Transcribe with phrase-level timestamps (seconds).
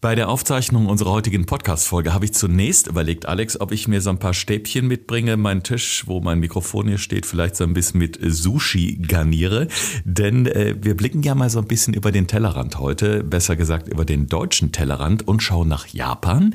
[0.00, 4.10] Bei der Aufzeichnung unserer heutigen Podcast-Folge habe ich zunächst überlegt, Alex, ob ich mir so
[4.10, 7.98] ein paar Stäbchen mitbringe, meinen Tisch, wo mein Mikrofon hier steht, vielleicht so ein bisschen
[7.98, 9.66] mit Sushi garniere.
[10.04, 13.88] Denn äh, wir blicken ja mal so ein bisschen über den Tellerrand heute, besser gesagt
[13.88, 16.54] über den deutschen Tellerrand und schauen nach Japan.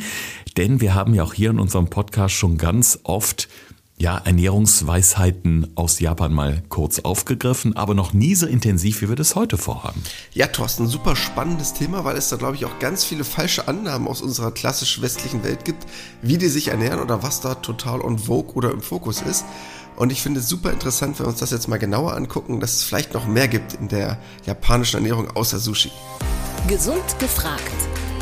[0.55, 3.49] Denn wir haben ja auch hier in unserem Podcast schon ganz oft
[4.03, 9.35] ja, Ernährungsweisheiten aus Japan mal kurz aufgegriffen, aber noch nie so intensiv, wie wir das
[9.35, 10.03] heute vorhaben.
[10.33, 14.09] Ja, Thorsten, super spannendes Thema, weil es da, glaube ich, auch ganz viele falsche Annahmen
[14.09, 15.85] aus unserer klassisch westlichen Welt gibt,
[16.21, 19.45] wie die sich ernähren oder was da total on vogue oder im Fokus ist.
[19.95, 22.73] Und ich finde es super interessant, wenn wir uns das jetzt mal genauer angucken, dass
[22.73, 25.91] es vielleicht noch mehr gibt in der japanischen Ernährung außer Sushi.
[26.67, 27.61] Gesund gefragt.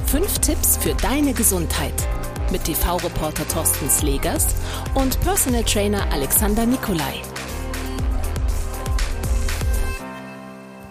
[0.05, 2.07] Fünf Tipps für deine Gesundheit
[2.51, 4.55] mit TV-Reporter Thorsten Slegers
[4.93, 7.21] und Personal Trainer Alexander Nikolai.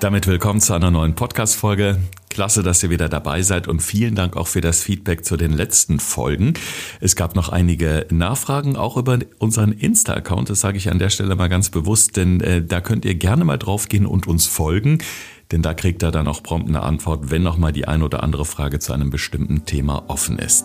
[0.01, 1.99] Damit willkommen zu einer neuen Podcast-Folge.
[2.31, 5.53] Klasse, dass ihr wieder dabei seid und vielen Dank auch für das Feedback zu den
[5.53, 6.55] letzten Folgen.
[7.01, 10.49] Es gab noch einige Nachfragen auch über unseren Insta-Account.
[10.49, 13.45] Das sage ich an der Stelle mal ganz bewusst, denn äh, da könnt ihr gerne
[13.45, 14.99] mal draufgehen und uns folgen.
[15.53, 18.23] Denn da kriegt ihr dann auch prompt eine Antwort, wenn noch mal die ein oder
[18.23, 20.65] andere Frage zu einem bestimmten Thema offen ist.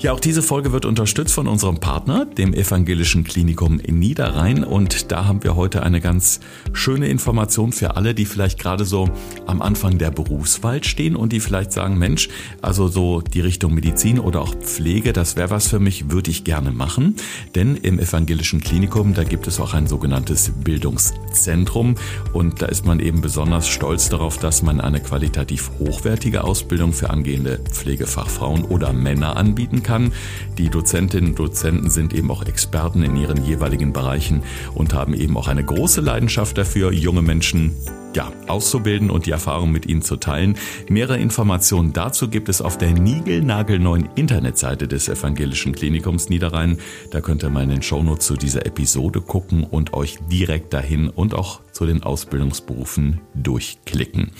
[0.00, 4.64] Ja, auch diese Folge wird unterstützt von unserem Partner, dem Evangelischen Klinikum in Niederrhein.
[4.64, 6.40] Und da haben wir heute eine ganz
[6.72, 9.10] schöne Information für alle, die vielleicht gerade so
[9.44, 12.30] am Anfang der Berufswahl stehen und die vielleicht sagen, Mensch,
[12.62, 16.44] also so die Richtung Medizin oder auch Pflege, das wäre was für mich, würde ich
[16.44, 17.16] gerne machen.
[17.54, 21.96] Denn im Evangelischen Klinikum, da gibt es auch ein sogenanntes Bildungszentrum.
[22.32, 27.10] Und da ist man eben besonders stolz darauf, dass man eine qualitativ hochwertige Ausbildung für
[27.10, 30.12] angehende Pflegefachfrauen oder Männer anbieten kann kann.
[30.56, 35.36] Die Dozentinnen und Dozenten sind eben auch Experten in ihren jeweiligen Bereichen und haben eben
[35.36, 37.74] auch eine große Leidenschaft dafür, junge Menschen
[38.14, 40.56] ja, auszubilden und die Erfahrung mit ihnen zu teilen.
[40.88, 46.78] Mehrere Informationen dazu gibt es auf der niegelnagelneuen Internetseite des Evangelischen Klinikums Niederrhein.
[47.10, 51.08] Da könnt ihr mal in den Shownotes zu dieser Episode gucken und euch direkt dahin
[51.08, 54.30] und auch zu den Ausbildungsberufen durchklicken.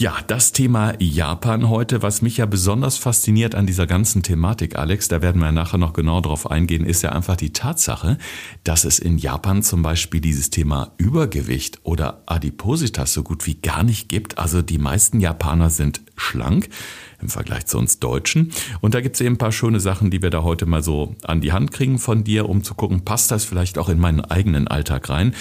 [0.00, 5.08] Ja, das Thema Japan heute, was mich ja besonders fasziniert an dieser ganzen Thematik, Alex,
[5.08, 8.16] da werden wir nachher noch genau drauf eingehen, ist ja einfach die Tatsache,
[8.64, 13.82] dass es in Japan zum Beispiel dieses Thema Übergewicht oder Adipositas so gut wie gar
[13.82, 14.38] nicht gibt.
[14.38, 16.70] Also die meisten Japaner sind schlank
[17.20, 18.52] im Vergleich zu uns Deutschen.
[18.80, 21.14] Und da gibt es eben ein paar schöne Sachen, die wir da heute mal so
[21.24, 24.22] an die Hand kriegen von dir, um zu gucken, passt das vielleicht auch in meinen
[24.22, 25.34] eigenen Alltag rein.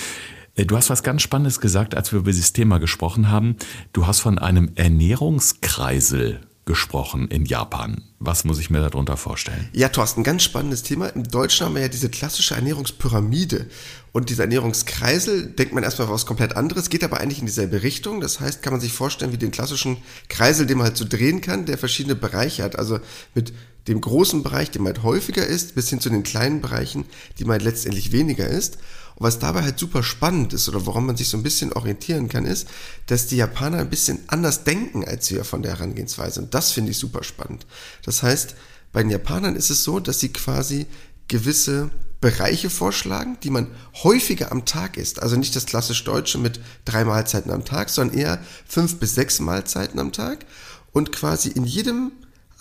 [0.59, 3.55] Äh, du hast was ganz Spannendes gesagt, als wir über dieses Thema gesprochen haben.
[3.93, 8.03] Du hast von einem Ernährungskreisel gesprochen in Japan.
[8.19, 9.69] Was muss ich mir darunter vorstellen?
[9.73, 11.07] Ja, Thorsten, ganz spannendes Thema.
[11.07, 13.67] Im Deutschen haben wir ja diese klassische Ernährungspyramide.
[14.11, 18.21] Und dieser Ernährungskreisel denkt man erstmal was komplett anderes, geht aber eigentlich in dieselbe Richtung.
[18.21, 19.97] Das heißt, kann man sich vorstellen wie den klassischen
[20.27, 22.77] Kreisel, den man halt so drehen kann, der verschiedene Bereiche hat.
[22.77, 22.99] Also
[23.33, 23.51] mit
[23.87, 27.05] dem großen Bereich, der halt häufiger ist, bis hin zu den kleinen Bereichen,
[27.39, 28.77] die man halt letztendlich weniger ist.
[29.19, 32.29] Und was dabei halt super spannend ist oder woran man sich so ein bisschen orientieren
[32.29, 32.67] kann, ist,
[33.07, 36.41] dass die Japaner ein bisschen anders denken als wir von der Herangehensweise.
[36.41, 37.65] Und das finde ich super spannend.
[38.03, 38.55] Das heißt,
[38.93, 40.87] bei den Japanern ist es so, dass sie quasi
[41.27, 41.91] gewisse
[42.21, 43.67] Bereiche vorschlagen, die man
[44.03, 45.21] häufiger am Tag isst.
[45.21, 49.39] Also nicht das klassisch Deutsche mit drei Mahlzeiten am Tag, sondern eher fünf bis sechs
[49.39, 50.45] Mahlzeiten am Tag
[50.91, 52.11] und quasi in jedem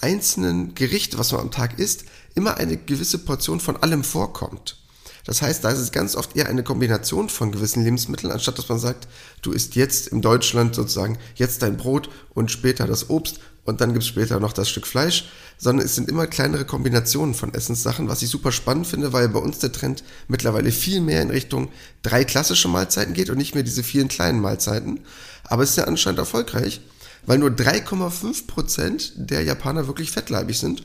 [0.01, 2.05] einzelnen Gericht, was man am Tag isst,
[2.35, 4.77] immer eine gewisse Portion von allem vorkommt.
[5.28, 8.71] Das heißt, da ist es ganz oft eher eine Kombination von gewissen Lebensmitteln, anstatt dass
[8.71, 9.06] man sagt,
[9.43, 13.93] du isst jetzt in Deutschland sozusagen jetzt dein Brot und später das Obst und dann
[13.93, 15.28] gibt es später noch das Stück Fleisch,
[15.59, 19.39] sondern es sind immer kleinere Kombinationen von Essenssachen, was ich super spannend finde, weil bei
[19.39, 21.69] uns der Trend mittlerweile viel mehr in Richtung
[22.03, 25.00] drei klassische Mahlzeiten geht und nicht mehr diese vielen kleinen Mahlzeiten.
[25.45, 26.81] Aber es ist ja anscheinend erfolgreich,
[27.27, 30.84] weil nur 3,5 Prozent der Japaner wirklich fettleibig sind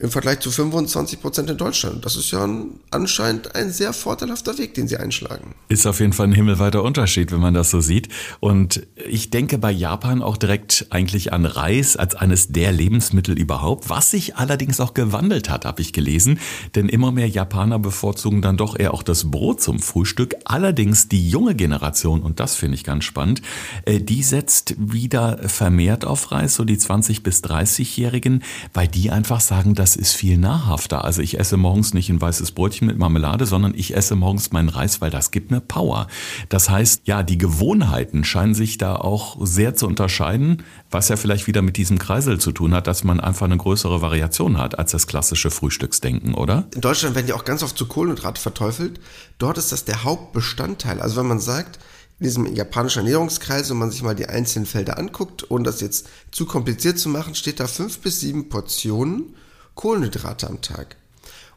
[0.00, 2.06] im Vergleich zu 25 Prozent in Deutschland.
[2.06, 5.54] Das ist ja ein, anscheinend ein sehr vorteilhafter Weg, den sie einschlagen.
[5.68, 8.08] Ist auf jeden Fall ein himmelweiter Unterschied, wenn man das so sieht.
[8.40, 13.90] Und ich denke bei Japan auch direkt eigentlich an Reis als eines der Lebensmittel überhaupt,
[13.90, 16.40] was sich allerdings auch gewandelt hat, habe ich gelesen.
[16.74, 20.34] Denn immer mehr Japaner bevorzugen dann doch eher auch das Brot zum Frühstück.
[20.46, 23.42] Allerdings die junge Generation, und das finde ich ganz spannend,
[23.84, 28.42] äh, die setzt wieder vermehrt auf Reis, so die 20- bis 30-Jährigen,
[28.72, 31.04] weil die einfach sagen, dass das ist viel nahrhafter.
[31.04, 34.68] Also ich esse morgens nicht ein weißes Brötchen mit Marmelade, sondern ich esse morgens meinen
[34.68, 36.06] Reis, weil das gibt mir Power.
[36.48, 41.48] Das heißt, ja, die Gewohnheiten scheinen sich da auch sehr zu unterscheiden, was ja vielleicht
[41.48, 44.92] wieder mit diesem Kreisel zu tun hat, dass man einfach eine größere Variation hat als
[44.92, 46.68] das klassische Frühstücksdenken, oder?
[46.72, 49.00] In Deutschland werden ja auch ganz oft zu Kohlenhydrate verteufelt.
[49.38, 51.00] Dort ist das der Hauptbestandteil.
[51.00, 51.80] Also wenn man sagt,
[52.20, 56.08] in diesem japanischen Ernährungskreis, wenn man sich mal die einzelnen Felder anguckt, ohne das jetzt
[56.30, 59.34] zu kompliziert zu machen, steht da fünf bis sieben Portionen
[59.80, 60.96] Kohlenhydrate am Tag.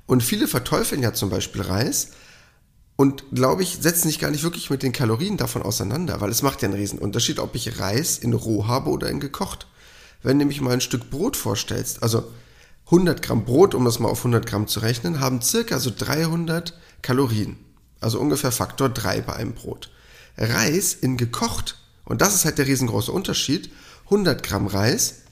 [0.05, 2.11] Und viele verteufeln ja zum Beispiel Reis
[2.95, 6.41] und glaube ich, setzen sich gar nicht wirklich mit den Kalorien davon auseinander, weil es
[6.41, 9.67] macht ja einen riesen Unterschied, ob ich Reis in roh habe oder in gekocht.
[10.21, 12.23] Wenn du nämlich mal ein Stück Brot vorstellst, also
[12.85, 16.79] 100 Gramm Brot, um das mal auf 100 Gramm zu rechnen, haben circa so 300
[17.01, 17.57] Kalorien.
[17.99, 19.91] Also ungefähr Faktor 3 bei einem Brot.
[20.37, 23.69] Reis in gekocht, und das ist halt der riesengroße Unterschied,
[24.05, 25.22] 100 Gramm Reis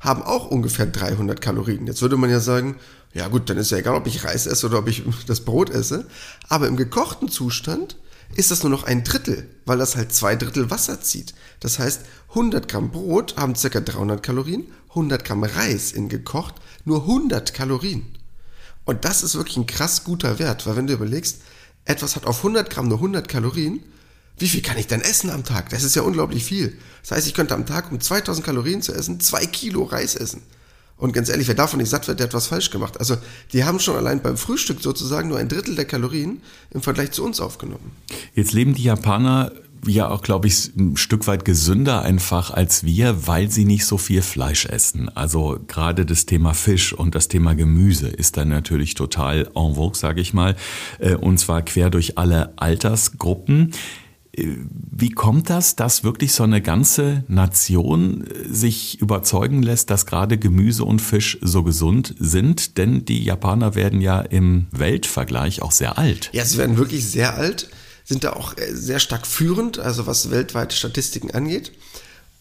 [0.00, 1.86] haben auch ungefähr 300 Kalorien.
[1.86, 2.76] Jetzt würde man ja sagen,
[3.14, 5.70] ja gut, dann ist ja egal, ob ich Reis esse oder ob ich das Brot
[5.70, 6.06] esse.
[6.48, 7.96] Aber im gekochten Zustand
[8.34, 11.34] ist das nur noch ein Drittel, weil das halt zwei Drittel Wasser zieht.
[11.60, 13.80] Das heißt, 100 Gramm Brot haben ca.
[13.80, 16.54] 300 Kalorien, 100 Gramm Reis in gekocht
[16.84, 18.06] nur 100 Kalorien.
[18.84, 21.42] Und das ist wirklich ein krass guter Wert, weil wenn du überlegst,
[21.84, 23.82] etwas hat auf 100 Gramm nur 100 Kalorien,
[24.38, 25.70] wie viel kann ich denn essen am Tag?
[25.70, 26.76] Das ist ja unglaublich viel.
[27.02, 30.42] Das heißt, ich könnte am Tag, um 2000 Kalorien zu essen, zwei Kilo Reis essen.
[30.96, 32.98] Und ganz ehrlich, wer davon nicht satt wird, der hat was falsch gemacht.
[32.98, 33.16] Also
[33.52, 37.24] die haben schon allein beim Frühstück sozusagen nur ein Drittel der Kalorien im Vergleich zu
[37.24, 37.92] uns aufgenommen.
[38.34, 39.52] Jetzt leben die Japaner
[39.86, 43.96] ja auch, glaube ich, ein Stück weit gesünder einfach als wir, weil sie nicht so
[43.96, 45.08] viel Fleisch essen.
[45.14, 49.96] Also gerade das Thema Fisch und das Thema Gemüse ist dann natürlich total en vogue,
[49.96, 50.56] sage ich mal,
[50.98, 53.72] äh, und zwar quer durch alle Altersgruppen.
[54.40, 60.38] Wie kommt das, dass wirklich so eine ganze Nation äh, sich überzeugen lässt, dass gerade
[60.38, 62.78] Gemüse und Fisch so gesund sind?
[62.78, 66.30] Denn die Japaner werden ja im Weltvergleich auch sehr alt.
[66.32, 67.68] Ja, sie werden wirklich sehr alt,
[68.04, 71.72] sind da auch äh, sehr stark führend, also was weltweite Statistiken angeht.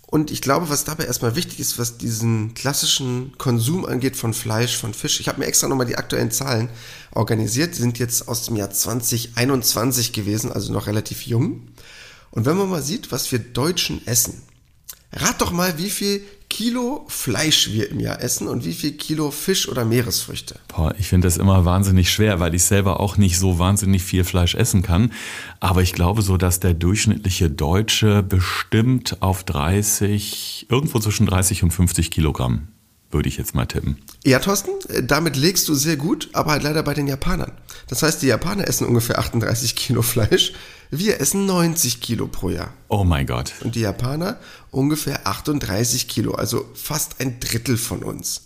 [0.09, 4.77] Und ich glaube, was dabei erstmal wichtig ist, was diesen klassischen Konsum angeht von Fleisch,
[4.77, 5.19] von Fisch.
[5.19, 6.69] Ich habe mir extra nochmal die aktuellen Zahlen
[7.11, 7.75] organisiert.
[7.75, 11.67] Die sind jetzt aus dem Jahr 2021 gewesen, also noch relativ jung.
[12.31, 14.41] Und wenn man mal sieht, was wir Deutschen essen,
[15.11, 19.31] rat doch mal, wie viel Kilo Fleisch wir im Jahr essen und wie viel Kilo
[19.31, 20.55] Fisch oder Meeresfrüchte.
[20.69, 24.23] Boah, ich finde das immer wahnsinnig schwer, weil ich selber auch nicht so wahnsinnig viel
[24.23, 25.11] Fleisch essen kann.
[25.59, 31.71] Aber ich glaube so, dass der durchschnittliche Deutsche bestimmt auf 30, irgendwo zwischen 30 und
[31.71, 32.69] 50 Kilogramm
[33.11, 33.97] würde ich jetzt mal tippen.
[34.25, 34.71] Ja, Thorsten,
[35.03, 37.53] damit legst du sehr gut, aber halt leider bei den Japanern.
[37.87, 40.53] Das heißt, die Japaner essen ungefähr 38 Kilo Fleisch,
[40.89, 42.73] wir essen 90 Kilo pro Jahr.
[42.87, 43.53] Oh mein Gott.
[43.61, 44.39] Und die Japaner
[44.71, 48.43] ungefähr 38 Kilo, also fast ein Drittel von uns.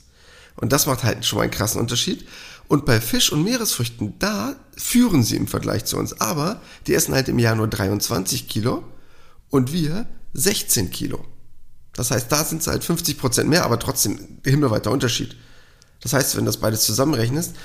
[0.55, 2.27] Und das macht halt schon mal einen krassen Unterschied.
[2.67, 6.21] Und bei Fisch und Meeresfrüchten, da führen sie im Vergleich zu uns.
[6.21, 8.83] Aber die essen halt im Jahr nur 23 Kilo
[9.49, 11.25] und wir 16 Kilo.
[11.93, 15.35] Das heißt, da sind es halt 50 Prozent mehr, aber trotzdem himmelweiter Unterschied.
[16.01, 17.55] Das heißt, wenn das beides zusammenrechnest,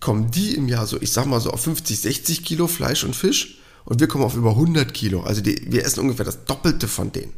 [0.00, 3.16] kommen die im Jahr so, ich sag mal so auf 50, 60 Kilo Fleisch und
[3.16, 5.22] Fisch und wir kommen auf über 100 Kilo.
[5.22, 7.32] Also die, wir essen ungefähr das Doppelte von denen.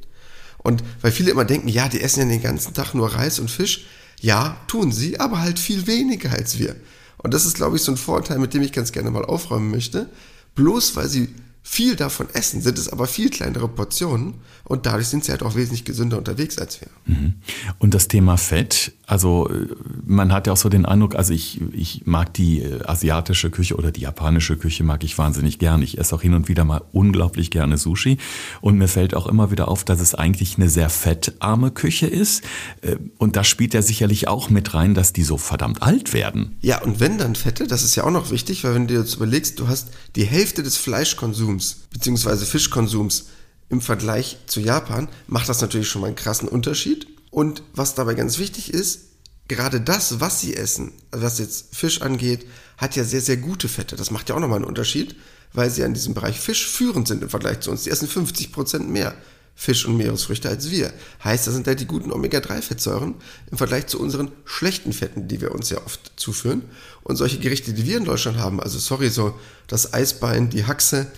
[0.58, 3.50] Und weil viele immer denken, ja, die essen ja den ganzen Tag nur Reis und
[3.50, 3.86] Fisch.
[4.20, 6.76] Ja, tun sie, aber halt viel weniger als wir.
[7.18, 9.70] Und das ist, glaube ich, so ein Vorteil, mit dem ich ganz gerne mal aufräumen
[9.70, 10.10] möchte.
[10.54, 14.34] Bloß weil sie viel davon essen, sind es aber viel kleinere Portionen
[14.64, 16.88] und dadurch sind sie halt auch wesentlich gesünder unterwegs als wir.
[17.06, 17.34] Mhm.
[17.78, 19.66] Und das Thema Fett, also äh,
[20.06, 23.76] man hat ja auch so den Eindruck, also ich, ich mag die äh, asiatische Küche
[23.76, 25.82] oder die japanische Küche mag ich wahnsinnig gern.
[25.82, 28.18] Ich esse auch hin und wieder mal unglaublich gerne Sushi
[28.60, 32.44] und mir fällt auch immer wieder auf, dass es eigentlich eine sehr fettarme Küche ist
[32.82, 36.56] äh, und da spielt ja sicherlich auch mit rein, dass die so verdammt alt werden.
[36.60, 39.00] Ja, und wenn dann Fette, das ist ja auch noch wichtig, weil wenn du dir
[39.00, 42.44] jetzt überlegst, du hast die Hälfte des Fleischkonsums Konsums bzw.
[42.44, 43.26] Fischkonsums
[43.68, 47.06] im Vergleich zu Japan macht das natürlich schon mal einen krassen Unterschied.
[47.30, 49.00] Und was dabei ganz wichtig ist,
[49.48, 52.46] gerade das, was sie essen, also was jetzt Fisch angeht,
[52.76, 53.96] hat ja sehr, sehr gute Fette.
[53.96, 55.16] Das macht ja auch nochmal einen Unterschied,
[55.52, 57.84] weil sie an diesem Bereich Fisch führend sind im Vergleich zu uns.
[57.84, 59.14] Die essen 50 Prozent mehr
[59.54, 60.92] Fisch und Meeresfrüchte als wir.
[61.22, 63.14] Heißt, das sind halt die guten Omega-3-Fettsäuren
[63.50, 66.62] im Vergleich zu unseren schlechten Fetten, die wir uns ja oft zuführen.
[67.02, 71.08] Und solche Gerichte, die wir in Deutschland haben, also sorry, so das Eisbein, die Haxe,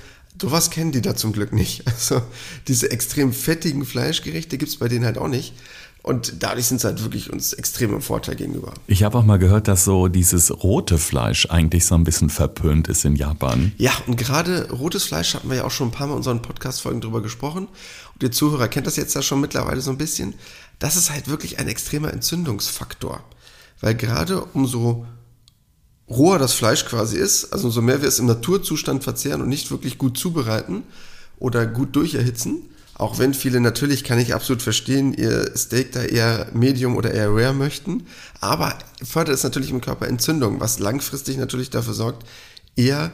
[0.40, 1.84] Sowas kennen die da zum Glück nicht.
[1.92, 2.20] Also
[2.66, 5.54] diese extrem fettigen Fleischgerichte gibt es bei denen halt auch nicht.
[6.02, 8.74] Und dadurch sind sie halt wirklich uns extrem im Vorteil gegenüber.
[8.88, 12.88] Ich habe auch mal gehört, dass so dieses rote Fleisch eigentlich so ein bisschen verpönt
[12.88, 13.72] ist in Japan.
[13.78, 16.42] Ja, und gerade rotes Fleisch hatten wir ja auch schon ein paar Mal in unseren
[16.42, 17.68] Podcast-Folgen drüber gesprochen.
[18.14, 20.34] Und der Zuhörer kennt das jetzt ja schon mittlerweile so ein bisschen.
[20.80, 23.22] Das ist halt wirklich ein extremer Entzündungsfaktor.
[23.80, 25.06] Weil gerade umso
[26.08, 29.70] roher das Fleisch quasi ist, also umso mehr wir es im Naturzustand verzehren und nicht
[29.70, 30.82] wirklich gut zubereiten
[31.38, 36.48] oder gut durcherhitzen, auch wenn viele natürlich, kann ich absolut verstehen, ihr Steak da eher
[36.52, 38.06] Medium oder eher Rare möchten,
[38.40, 42.26] aber fördert es natürlich im Körper Entzündung, was langfristig natürlich dafür sorgt,
[42.76, 43.12] eher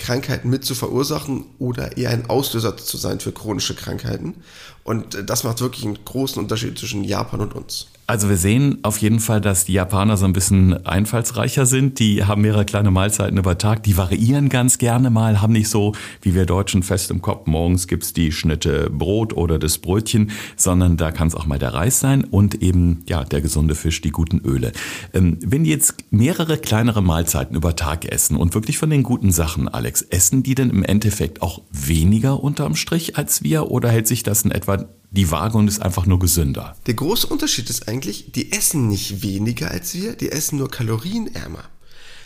[0.00, 4.42] Krankheiten mit zu verursachen oder eher ein Auslöser zu sein für chronische Krankheiten.
[4.82, 7.88] Und äh, das macht wirklich einen großen Unterschied zwischen Japan und uns.
[8.10, 12.00] Also wir sehen auf jeden Fall, dass die Japaner so ein bisschen einfallsreicher sind.
[12.00, 13.84] Die haben mehrere kleine Mahlzeiten über Tag.
[13.84, 17.86] Die variieren ganz gerne mal, haben nicht so wie wir Deutschen fest im Kopf, morgens
[17.86, 22.00] gibt's die Schnitte Brot oder das Brötchen, sondern da kann es auch mal der Reis
[22.00, 24.72] sein und eben ja der gesunde Fisch, die guten Öle.
[25.14, 29.30] Ähm, wenn die jetzt mehrere kleinere Mahlzeiten über Tag essen und wirklich von den guten
[29.30, 34.08] Sachen, Alex, essen die denn im Endeffekt auch weniger unterm Strich als wir oder hält
[34.08, 36.76] sich das in etwa die Waage und ist einfach nur gesünder.
[36.86, 41.64] Der große Unterschied ist eigentlich, die essen nicht weniger als wir, die essen nur kalorienärmer.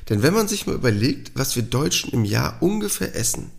[0.08, 3.50] Denn wenn man sich mal überlegt, was wir Deutschen im Jahr ungefähr essen,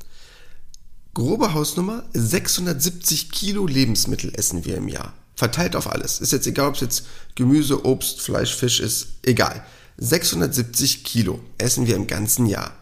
[1.15, 5.13] grobe Hausnummer, 670 Kilo Lebensmittel essen wir im Jahr.
[5.35, 6.21] Verteilt auf alles.
[6.21, 9.65] Ist jetzt egal, ob es jetzt Gemüse, Obst, Fleisch, Fisch ist, egal.
[9.97, 12.73] 670 Kilo essen wir im ganzen Jahr.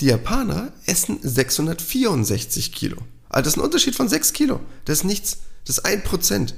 [0.00, 2.98] Die Japaner essen 664 Kilo.
[3.28, 4.60] Also das ist ein Unterschied von 6 Kilo.
[4.84, 5.38] Das ist nichts.
[5.64, 6.54] Das ist ein Prozent.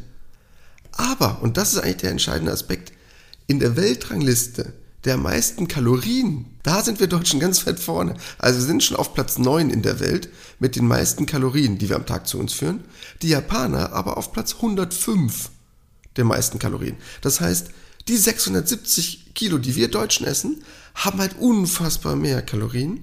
[0.93, 2.93] Aber, und das ist eigentlich der entscheidende Aspekt,
[3.47, 4.73] in der Weltrangliste
[5.05, 8.15] der meisten Kalorien, da sind wir Deutschen ganz weit vorne.
[8.39, 10.29] Also wir sind schon auf Platz 9 in der Welt
[10.61, 12.85] mit den meisten Kalorien, die wir am Tag zu uns führen.
[13.21, 15.51] Die Japaner aber auf Platz 105
[16.17, 16.97] der meisten Kalorien.
[17.21, 17.71] Das heißt,
[18.07, 20.63] die 670 Kilo, die wir Deutschen essen,
[20.95, 23.03] haben halt unfassbar mehr Kalorien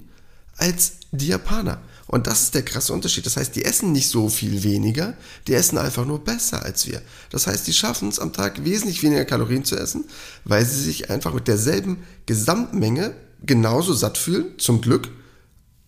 [0.56, 1.82] als die Japaner.
[2.10, 3.28] Und das ist der krasse Unterschied.
[3.28, 5.14] Das heißt, die essen nicht so viel weniger,
[5.46, 7.04] die essen einfach nur besser als wir.
[7.30, 10.06] Das heißt, die schaffen es am Tag wesentlich weniger Kalorien zu essen,
[10.44, 13.14] weil sie sich einfach mit derselben Gesamtmenge
[13.46, 15.12] genauso satt fühlen, zum Glück,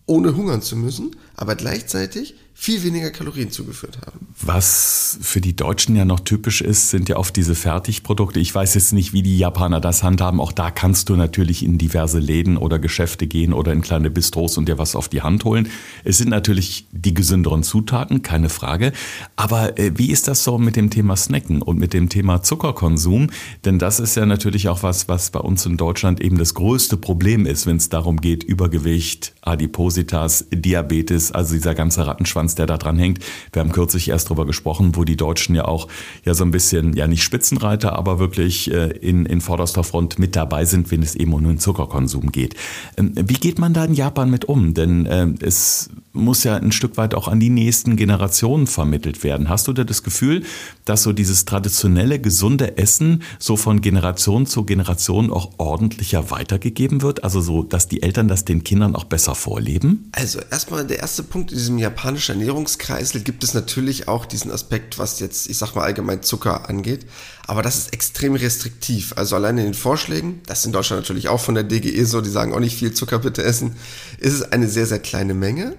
[0.06, 4.28] ohne hungern zu müssen, aber gleichzeitig viel weniger Kalorien zugeführt haben.
[4.40, 8.40] Was für die Deutschen ja noch typisch ist, sind ja oft diese Fertigprodukte.
[8.40, 10.40] Ich weiß jetzt nicht, wie die Japaner das handhaben.
[10.40, 14.58] Auch da kannst du natürlich in diverse Läden oder Geschäfte gehen oder in kleine Bistros
[14.58, 15.68] und dir was auf die Hand holen.
[16.04, 18.92] Es sind natürlich die gesünderen Zutaten, keine Frage.
[19.34, 23.30] Aber äh, wie ist das so mit dem Thema Snacken und mit dem Thema Zuckerkonsum?
[23.64, 26.96] Denn das ist ja natürlich auch was, was bei uns in Deutschland eben das größte
[26.96, 32.66] Problem ist, wenn es darum geht, Übergewicht, Adipositas, Diabetes, also dieser ganze Rattenschwanz Rattenschwanz, der
[32.66, 33.20] da dran hängt.
[33.52, 35.88] Wir haben kürzlich erst darüber gesprochen, wo die Deutschen ja auch
[36.24, 40.36] ja so ein bisschen, ja nicht Spitzenreiter, aber wirklich äh, in, in vorderster Front mit
[40.36, 42.54] dabei sind, wenn es eben um den Zuckerkonsum geht.
[42.96, 44.74] Ähm, wie geht man da in Japan mit um?
[44.74, 49.48] Denn äh, es muss ja ein Stück weit auch an die nächsten Generationen vermittelt werden.
[49.48, 50.42] Hast du da das Gefühl,
[50.84, 57.24] dass so dieses traditionelle, gesunde Essen so von Generation zu Generation auch ordentlicher weitergegeben wird?
[57.24, 60.10] Also so, dass die Eltern das den Kindern auch besser vorleben?
[60.12, 64.98] Also erstmal der erste Punkt in diesem japanischen Ernährungskreisel gibt es natürlich auch diesen Aspekt,
[64.98, 67.06] was jetzt, ich sag mal allgemein Zucker angeht.
[67.46, 69.12] Aber das ist extrem restriktiv.
[69.16, 72.20] Also allein in den Vorschlägen, das ist in Deutschland natürlich auch von der DGE so,
[72.20, 73.76] die sagen auch nicht viel Zucker bitte essen,
[74.18, 75.76] ist es eine sehr, sehr kleine Menge.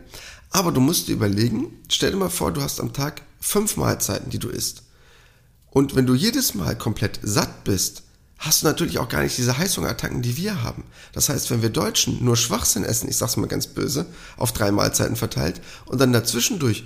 [0.52, 4.30] Aber du musst dir überlegen, stell dir mal vor, du hast am Tag fünf Mahlzeiten,
[4.30, 4.84] die du isst.
[5.72, 8.04] Und wenn du jedes Mal komplett satt bist,
[8.38, 10.84] hast du natürlich auch gar nicht diese Heißhungerattacken, die wir haben.
[11.14, 14.06] Das heißt, wenn wir Deutschen nur Schwachsinn essen, ich sag's mal ganz böse,
[14.38, 16.84] auf drei Mahlzeiten verteilt und dann dazwischendurch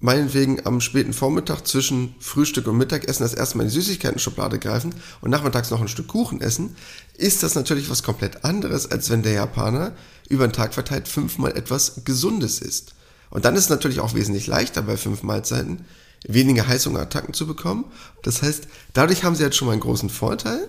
[0.00, 4.94] meinetwegen am späten Vormittag zwischen Frühstück und Mittagessen das erste Mal in die Süßigkeiten-Schublade greifen
[5.22, 6.76] und nachmittags noch ein Stück Kuchen essen,
[7.16, 9.92] ist das natürlich was komplett anderes, als wenn der Japaner
[10.28, 12.94] über den Tag verteilt fünfmal etwas Gesundes isst.
[13.30, 15.86] Und dann ist es natürlich auch wesentlich leichter bei fünf Mahlzeiten
[16.26, 17.86] weniger Heißhungerattacken zu bekommen.
[18.22, 20.68] Das heißt, dadurch haben sie jetzt schon mal einen großen Vorteil.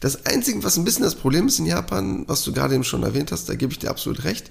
[0.00, 3.02] Das Einzige, was ein bisschen das Problem ist in Japan, was du gerade eben schon
[3.02, 4.50] erwähnt hast, da gebe ich dir absolut recht,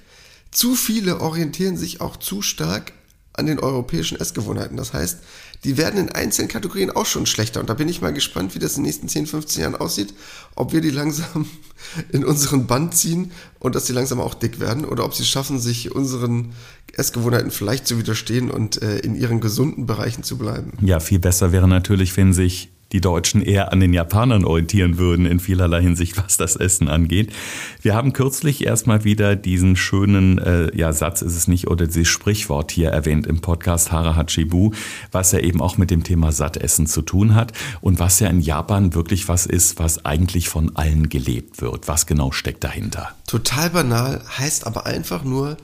[0.51, 2.94] zu viele orientieren sich auch zu stark
[3.34, 4.77] an den europäischen Essgewohnheiten.
[4.77, 5.20] Das heißt,
[5.63, 7.60] die werden in einzelnen Kategorien auch schon schlechter.
[7.60, 10.13] Und da bin ich mal gespannt, wie das in den nächsten 10, 15 Jahren aussieht.
[10.56, 11.46] Ob wir die langsam
[12.12, 15.60] in unseren Band ziehen und dass sie langsam auch dick werden oder ob sie schaffen,
[15.60, 16.54] sich unseren
[16.94, 20.74] Essgewohnheiten vielleicht zu widerstehen und äh, in ihren gesunden Bereichen zu bleiben.
[20.82, 25.25] Ja, viel besser wäre natürlich, wenn sich die Deutschen eher an den Japanern orientieren würden
[25.25, 27.34] in vielerlei Hinsicht, was das Essen angeht.
[27.82, 32.08] Wir haben kürzlich erstmal wieder diesen schönen äh, ja, Satz ist es nicht oder dieses
[32.08, 34.72] Sprichwort hier erwähnt im Podcast Hara Hachibu,
[35.12, 37.51] was ja eben auch mit dem Thema Sattessen zu tun hat
[37.82, 41.88] und was ja in Japan wirklich was ist, was eigentlich von allen gelebt wird.
[41.88, 43.10] Was genau steckt dahinter?
[43.27, 45.58] Total banal, heißt aber einfach nur,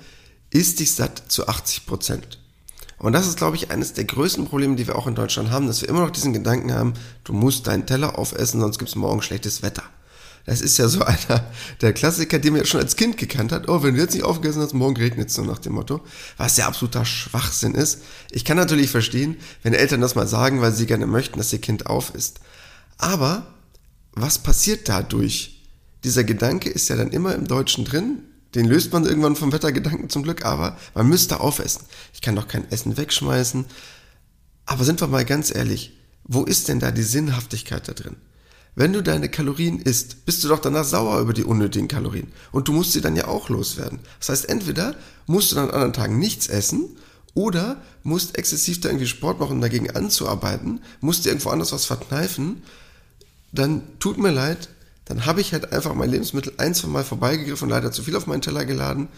[0.50, 2.43] isst dich satt zu 80 Prozent.
[3.04, 5.68] Und das ist, glaube ich, eines der größten Probleme, die wir auch in Deutschland haben,
[5.68, 6.94] dass wir immer noch diesen Gedanken haben,
[7.26, 9.84] du musst deinen Teller aufessen, sonst gibt es morgen schlechtes Wetter.
[10.46, 13.68] Das ist ja so einer der Klassiker, den man ja schon als Kind gekannt hat.
[13.68, 16.00] Oh, wenn du jetzt nicht aufgegessen hast, morgen regnet es so nach dem Motto.
[16.38, 18.04] Was ja absoluter Schwachsinn ist.
[18.32, 21.60] Ich kann natürlich verstehen, wenn Eltern das mal sagen, weil sie gerne möchten, dass ihr
[21.60, 22.40] Kind auf ist.
[22.98, 23.48] Aber
[24.14, 25.62] was passiert dadurch?
[26.06, 28.20] Dieser Gedanke ist ja dann immer im Deutschen drin,
[28.56, 31.84] Den löst man irgendwann vom Wettergedanken zum Glück, aber man müsste aufessen.
[32.14, 33.66] Ich kann doch kein Essen wegschmeißen.
[34.66, 38.16] Aber sind wir mal ganz ehrlich, wo ist denn da die Sinnhaftigkeit da drin?
[38.76, 42.32] Wenn du deine Kalorien isst, bist du doch danach sauer über die unnötigen Kalorien.
[42.52, 44.00] Und du musst sie dann ja auch loswerden.
[44.20, 44.96] Das heißt, entweder
[45.28, 46.98] musst du dann an anderen Tagen nichts essen
[47.36, 52.64] oder musst exzessiv da irgendwie Sport machen, dagegen anzuarbeiten, musst dir irgendwo anders was verkneifen,
[53.52, 54.70] dann tut mir leid,
[55.06, 58.28] dann habe ich halt einfach mein Lebensmittel ein, zwei Mal vorbeigegriffen leider zu viel auf
[58.28, 59.10] meinen Teller geladen.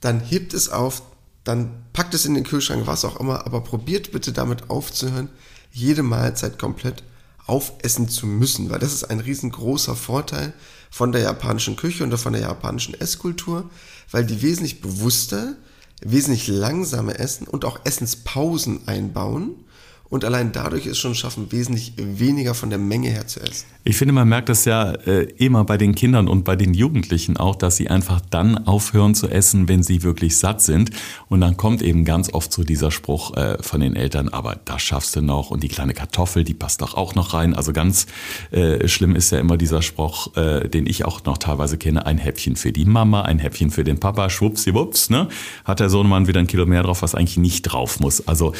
[0.00, 1.02] Dann hebt es auf,
[1.44, 5.28] dann packt es in den Kühlschrank, was auch immer, aber probiert bitte damit aufzuhören,
[5.70, 7.02] jede Mahlzeit komplett
[7.46, 10.52] aufessen zu müssen, weil das ist ein riesengroßer Vorteil
[10.90, 13.68] von der japanischen Küche und von der japanischen Esskultur,
[14.10, 15.54] weil die wesentlich bewusster,
[16.00, 19.64] wesentlich langsamer essen und auch Essenspausen einbauen
[20.10, 23.66] und allein dadurch es schon schaffen, wesentlich weniger von der Menge her zu essen.
[23.84, 27.36] Ich finde, man merkt das ja äh, immer bei den Kindern und bei den Jugendlichen
[27.36, 30.90] auch, dass sie einfach dann aufhören zu essen, wenn sie wirklich satt sind.
[31.28, 34.82] Und dann kommt eben ganz oft so dieser Spruch äh, von den Eltern, aber das
[34.82, 37.54] schaffst du noch und die kleine Kartoffel, die passt doch auch noch rein.
[37.54, 38.06] Also ganz
[38.50, 42.18] äh, schlimm ist ja immer dieser Spruch, äh, den ich auch noch teilweise kenne, ein
[42.18, 45.28] Häppchen für die Mama, ein Häppchen für den Papa, schwuppsiwupps, ne?
[45.64, 48.26] Hat der Sohnemann wieder ein Kilo mehr drauf, was eigentlich nicht drauf muss.
[48.28, 48.52] Also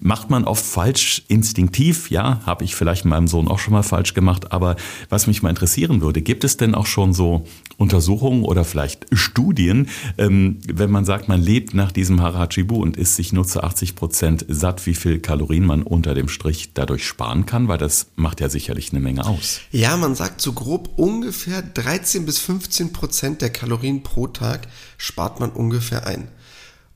[0.00, 0.93] macht man oft falsch
[1.28, 4.76] instinktiv, ja, habe ich vielleicht meinem Sohn auch schon mal falsch gemacht, aber
[5.08, 7.44] was mich mal interessieren würde, gibt es denn auch schon so
[7.76, 13.16] Untersuchungen oder vielleicht Studien, ähm, wenn man sagt, man lebt nach diesem Harachibu und isst
[13.16, 17.46] sich nur zu 80 Prozent satt, wie viel Kalorien man unter dem Strich dadurch sparen
[17.46, 17.68] kann?
[17.68, 19.60] Weil das macht ja sicherlich eine Menge aus.
[19.70, 25.40] Ja, man sagt so grob ungefähr 13 bis 15 Prozent der Kalorien pro Tag spart
[25.40, 26.28] man ungefähr ein.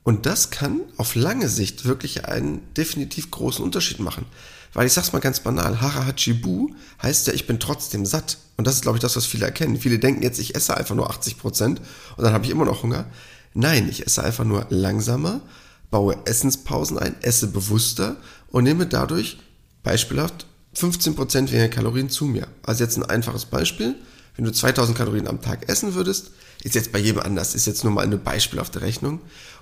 [0.03, 4.25] Und das kann auf lange Sicht wirklich einen definitiv großen Unterschied machen.
[4.73, 6.69] Weil ich sag's mal ganz banal, Harahachibu
[7.01, 8.37] heißt ja, ich bin trotzdem satt.
[8.57, 9.79] Und das ist, glaube ich, das, was viele erkennen.
[9.79, 11.81] Viele denken jetzt, ich esse einfach nur 80 Prozent
[12.17, 13.05] und dann habe ich immer noch Hunger.
[13.53, 15.41] Nein, ich esse einfach nur langsamer,
[15.89, 18.17] baue Essenspausen ein, esse bewusster
[18.49, 19.39] und nehme dadurch
[19.81, 22.47] beispielhaft 15 Prozent weniger Kalorien zu mir.
[22.63, 23.95] Also jetzt ein einfaches Beispiel.
[24.35, 26.31] Wenn du 2000 Kalorien am Tag essen würdest,
[26.63, 29.19] ist jetzt bei jedem anders, ist jetzt nur mal eine beispielhafte Rechnung,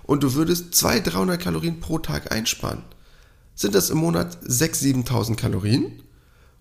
[0.07, 2.83] und du würdest 200, 300 Kalorien pro Tag einsparen
[3.57, 6.03] sind das im Monat 6.000, 7.000 Kalorien.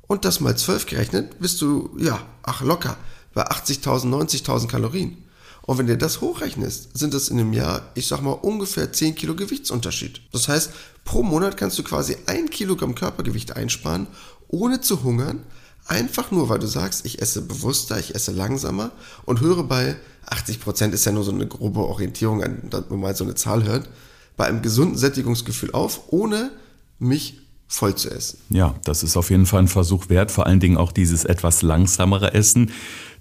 [0.08, 2.96] Und das mal 12 gerechnet, bist du, ja, ach locker,
[3.34, 5.18] bei 80.000, 90.000 Kalorien.
[5.62, 9.14] Und wenn du das hochrechnest, sind das in einem Jahr, ich sag mal, ungefähr 10
[9.14, 10.22] Kilo Gewichtsunterschied.
[10.32, 10.70] Das heißt,
[11.04, 14.06] pro Monat kannst du quasi ein Kilogramm Körpergewicht einsparen,
[14.48, 15.42] ohne zu hungern,
[15.86, 18.92] einfach nur, weil du sagst, ich esse bewusster, ich esse langsamer
[19.24, 19.96] und höre bei
[20.26, 23.64] 80 Prozent ist ja nur so eine grobe Orientierung, dass man mal so eine Zahl
[23.64, 23.88] hört,
[24.36, 26.50] bei einem gesunden Sättigungsgefühl auf, ohne
[26.98, 28.38] mich voll zu essen.
[28.50, 31.62] Ja, das ist auf jeden Fall ein Versuch wert, vor allen Dingen auch dieses etwas
[31.62, 32.70] langsamere Essen.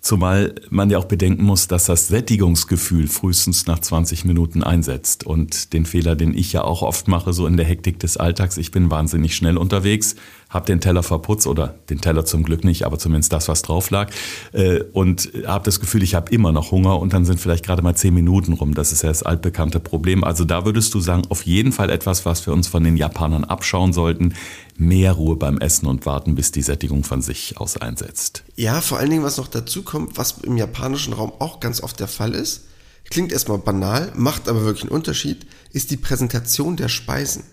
[0.01, 5.23] Zumal man ja auch bedenken muss, dass das Sättigungsgefühl frühestens nach 20 Minuten einsetzt.
[5.23, 8.57] Und den Fehler, den ich ja auch oft mache, so in der Hektik des Alltags,
[8.57, 10.15] ich bin wahnsinnig schnell unterwegs,
[10.49, 13.89] habe den Teller verputzt oder den Teller zum Glück nicht, aber zumindest das, was drauf
[13.89, 14.11] lag
[14.53, 17.81] äh, und habe das Gefühl, ich habe immer noch Hunger und dann sind vielleicht gerade
[17.81, 18.73] mal zehn Minuten rum.
[18.73, 20.23] Das ist ja das altbekannte Problem.
[20.23, 23.43] Also da würdest du sagen, auf jeden Fall etwas, was wir uns von den Japanern
[23.43, 24.33] abschauen sollten.
[24.77, 28.43] Mehr Ruhe beim Essen und warten, bis die Sättigung von sich aus einsetzt.
[28.55, 31.99] Ja, vor allen Dingen, was noch dazu kommt, was im japanischen Raum auch ganz oft
[31.99, 32.65] der Fall ist,
[33.09, 37.43] klingt erstmal banal, macht aber wirklich einen Unterschied, ist die Präsentation der Speisen.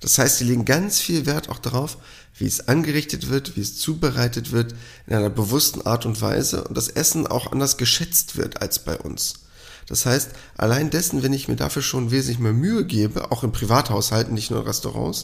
[0.00, 1.96] Das heißt, sie legen ganz viel Wert auch darauf,
[2.42, 4.74] wie es angerichtet wird, wie es zubereitet wird,
[5.06, 8.98] in einer bewussten Art und Weise und das Essen auch anders geschätzt wird als bei
[8.98, 9.34] uns.
[9.86, 13.52] Das heißt, allein dessen, wenn ich mir dafür schon wesentlich mehr Mühe gebe, auch in
[13.52, 15.22] Privathaushalten, nicht nur in Restaurants,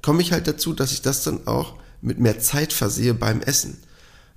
[0.00, 3.76] komme ich halt dazu, dass ich das dann auch mit mehr Zeit versehe beim Essen.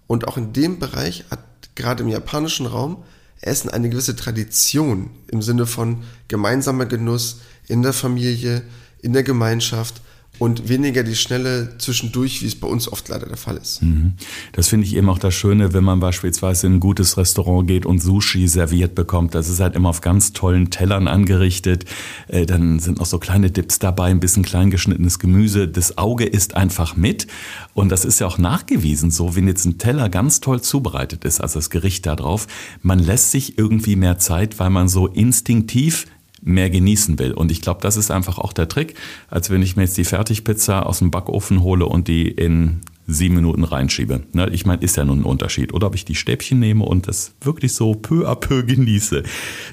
[0.06, 1.40] Und auch in dem Bereich hat
[1.76, 3.06] gerade im japanischen Raum
[3.40, 8.64] Essen eine gewisse Tradition im Sinne von gemeinsamer Genuss in der Familie,
[9.02, 10.02] in der Gemeinschaft
[10.42, 13.84] und weniger die Schnelle zwischendurch, wie es bei uns oft leider der Fall ist.
[13.84, 14.14] Mhm.
[14.54, 17.86] Das finde ich eben auch das Schöne, wenn man beispielsweise in ein gutes Restaurant geht
[17.86, 19.36] und Sushi serviert bekommt.
[19.36, 21.86] Das ist halt immer auf ganz tollen Tellern angerichtet.
[22.28, 25.68] Äh, dann sind noch so kleine Dips dabei, ein bisschen kleingeschnittenes Gemüse.
[25.68, 27.28] Das Auge isst einfach mit.
[27.76, 31.40] Und das ist ja auch nachgewiesen so, wenn jetzt ein Teller ganz toll zubereitet ist,
[31.40, 32.48] also das Gericht da drauf,
[32.82, 36.08] man lässt sich irgendwie mehr Zeit, weil man so instinktiv
[36.42, 37.34] mehr genießen will.
[37.34, 38.96] Und ich glaube, das ist einfach auch der Trick,
[39.30, 43.36] als wenn ich mir jetzt die Fertigpizza aus dem Backofen hole und die in sieben
[43.36, 44.24] Minuten reinschiebe.
[44.34, 45.74] Ne, ich meine, ist ja nun ein Unterschied.
[45.74, 49.24] Oder ob ich die Stäbchen nehme und das wirklich so peu à peu genieße.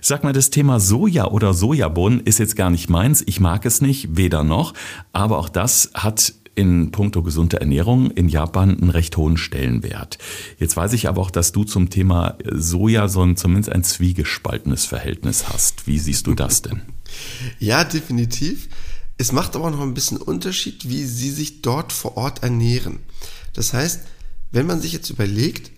[0.00, 3.22] Sag mal, das Thema Soja oder Sojabohnen ist jetzt gar nicht meins.
[3.26, 4.74] Ich mag es nicht, weder noch.
[5.12, 10.18] Aber auch das hat in puncto gesunde Ernährung in Japan einen recht hohen Stellenwert.
[10.59, 14.85] Jetzt weiß ich aber auch, dass du zum Thema Soja so ein, zumindest ein zwiegespaltenes
[14.85, 15.87] Verhältnis hast.
[15.87, 16.83] Wie siehst du das denn?
[17.61, 18.68] Ja, definitiv.
[19.18, 22.99] Es macht aber noch ein bisschen Unterschied, wie sie sich dort vor Ort ernähren.
[23.53, 24.01] Das heißt,
[24.51, 25.71] wenn man sich jetzt überlegt,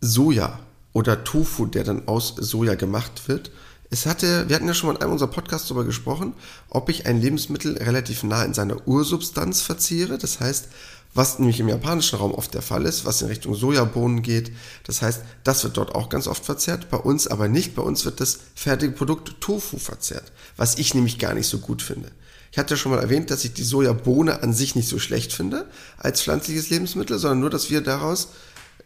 [0.00, 0.60] Soja
[0.94, 3.50] oder Tofu, der dann aus Soja gemacht wird,
[3.92, 6.32] es hatte, wir hatten ja schon mal in einem unserer Podcasts darüber gesprochen,
[6.68, 10.16] ob ich ein Lebensmittel relativ nah in seiner Ursubstanz verzehre.
[10.16, 10.68] Das heißt,
[11.12, 14.52] was nämlich im japanischen Raum oft der Fall ist, was in Richtung Sojabohnen geht.
[14.84, 17.74] Das heißt, das wird dort auch ganz oft verzehrt, bei uns aber nicht.
[17.74, 21.82] Bei uns wird das fertige Produkt Tofu verzehrt, was ich nämlich gar nicht so gut
[21.82, 22.12] finde.
[22.52, 25.32] Ich hatte ja schon mal erwähnt, dass ich die Sojabohne an sich nicht so schlecht
[25.32, 28.28] finde als pflanzliches Lebensmittel, sondern nur, dass wir daraus,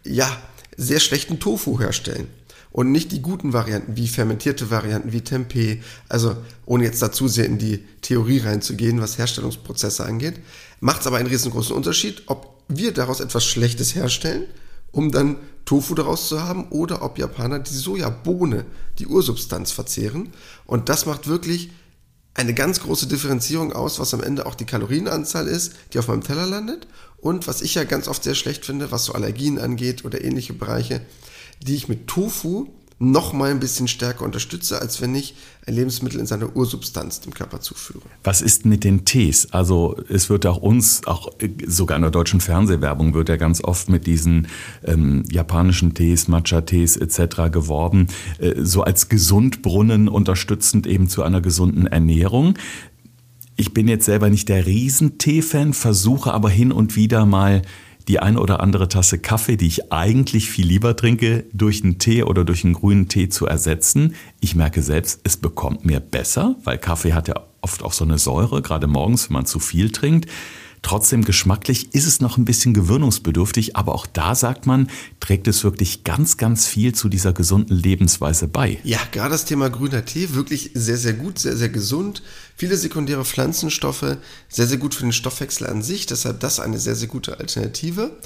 [0.02, 0.34] ja,
[0.78, 2.28] sehr schlechten Tofu herstellen
[2.74, 5.80] und nicht die guten Varianten wie fermentierte Varianten wie Tempeh.
[6.08, 10.40] Also ohne jetzt dazu sehr in die Theorie reinzugehen, was Herstellungsprozesse angeht,
[10.80, 14.46] macht es aber einen riesengroßen Unterschied, ob wir daraus etwas Schlechtes herstellen,
[14.90, 18.64] um dann Tofu daraus zu haben, oder ob Japaner die Sojabohne,
[18.98, 20.30] die Ursubstanz verzehren.
[20.66, 21.70] Und das macht wirklich
[22.34, 26.24] eine ganz große Differenzierung aus, was am Ende auch die Kalorienanzahl ist, die auf meinem
[26.24, 26.88] Teller landet.
[27.18, 30.54] Und was ich ja ganz oft sehr schlecht finde, was so Allergien angeht oder ähnliche
[30.54, 31.02] Bereiche,
[31.66, 35.35] die ich mit Tofu noch mal ein bisschen stärker unterstütze, als wenn ich
[35.66, 38.05] ein Lebensmittel in seiner Ursubstanz dem Körper zuführe.
[38.22, 39.53] Was ist mit den Tees?
[39.53, 41.33] Also es wird auch uns, auch
[41.66, 44.46] sogar in der deutschen Fernsehwerbung wird ja ganz oft mit diesen
[44.85, 47.50] ähm, japanischen Tees, Matcha-Tees etc.
[47.50, 48.07] geworben,
[48.38, 52.55] äh, so als Gesundbrunnen unterstützend eben zu einer gesunden Ernährung.
[53.57, 57.62] Ich bin jetzt selber nicht der Riesentee-Fan, versuche aber hin und wieder mal
[58.08, 62.22] die eine oder andere Tasse Kaffee, die ich eigentlich viel lieber trinke, durch einen Tee
[62.22, 64.14] oder durch einen grünen Tee zu ersetzen.
[64.40, 68.18] Ich merke selbst, es bekommt mir besser, weil Kaffee hat ja oft auch so eine
[68.18, 70.28] Säure, gerade morgens, wenn man zu viel trinkt.
[70.84, 75.64] Trotzdem geschmacklich ist es noch ein bisschen gewöhnungsbedürftig, aber auch da sagt man, trägt es
[75.64, 78.78] wirklich ganz, ganz viel zu dieser gesunden Lebensweise bei.
[78.84, 82.22] Ja, gerade das Thema grüner Tee, wirklich sehr, sehr gut, sehr, sehr gesund.
[82.54, 84.18] Viele sekundäre Pflanzenstoffe,
[84.50, 88.18] sehr, sehr gut für den Stoffwechsel an sich, deshalb das eine sehr, sehr gute Alternative.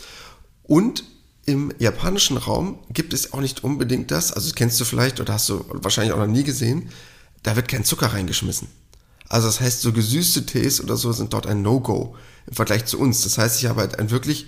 [0.64, 1.04] Und
[1.46, 5.34] im japanischen Raum gibt es auch nicht unbedingt das, also das kennst du vielleicht oder
[5.34, 6.88] hast du wahrscheinlich auch noch nie gesehen,
[7.44, 8.66] da wird kein Zucker reingeschmissen.
[9.28, 12.16] Also das heißt, so gesüßte Tees oder so sind dort ein No-Go
[12.48, 13.22] im Vergleich zu uns.
[13.22, 14.46] Das heißt, ich habe halt ein wirklich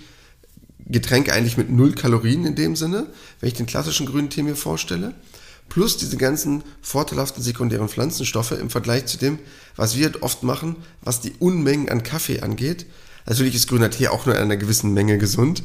[0.87, 3.07] Getränk eigentlich mit null Kalorien in dem Sinne,
[3.39, 5.13] wenn ich den klassischen grünen Tee mir vorstelle.
[5.69, 9.39] Plus diese ganzen vorteilhaften sekundären Pflanzenstoffe im Vergleich zu dem,
[9.77, 12.85] was wir oft machen, was die Unmengen an Kaffee angeht.
[13.25, 15.63] Natürlich ist grüner Tee auch nur in einer gewissen Menge gesund,